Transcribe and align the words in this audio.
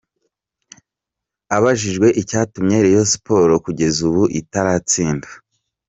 Abajijwe 1.55 2.07
icyatumye 2.21 2.75
Rayon 2.83 3.07
Sports 3.13 3.61
kugeza 3.65 3.99
ubu 4.09 4.23
itaratsinda 4.39 5.27